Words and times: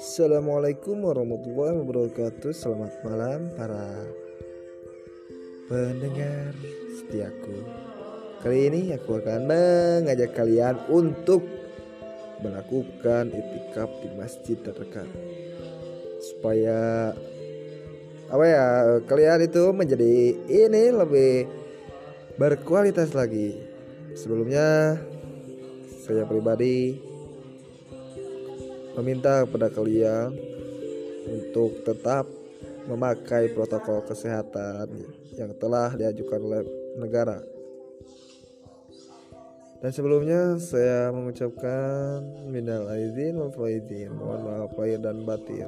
Assalamualaikum 0.00 0.96
warahmatullahi 1.04 1.76
wabarakatuh. 1.76 2.56
Selamat 2.56 2.88
malam 3.04 3.52
para 3.52 4.08
pendengar 5.68 6.56
setiaku 6.96 7.60
Kali 8.40 8.72
ini 8.72 8.96
aku 8.96 9.20
akan 9.20 9.44
mengajak 9.44 10.32
kalian 10.32 10.80
untuk 10.88 11.44
melakukan 12.40 13.28
itikaf 13.28 13.92
di 14.00 14.08
masjid 14.16 14.56
terdekat. 14.64 15.04
Supaya 16.32 17.12
apa 18.32 18.44
ya 18.48 18.64
kalian 19.04 19.44
itu 19.44 19.68
menjadi 19.68 20.12
ini 20.48 20.96
lebih 20.96 21.44
berkualitas 22.40 23.12
lagi. 23.12 23.52
Sebelumnya 24.16 24.96
saya 26.00 26.24
pribadi 26.24 27.09
meminta 29.00 29.48
kepada 29.48 29.72
kalian 29.72 30.36
untuk 31.26 31.80
tetap 31.88 32.28
memakai 32.84 33.48
protokol 33.56 34.04
kesehatan 34.04 34.92
yang 35.40 35.56
telah 35.56 35.96
diajukan 35.96 36.40
oleh 36.40 36.62
negara. 37.00 37.40
Dan 39.80 39.90
sebelumnya 39.96 40.60
saya 40.60 41.08
mengucapkan 41.08 42.20
minal 42.52 42.84
aizin 42.92 43.40
wal 43.40 43.48
faizin, 43.48 44.12
mohon 44.12 44.44
maaf 44.44 44.76
lahir 44.76 45.00
dan 45.00 45.24
batin. 45.24 45.64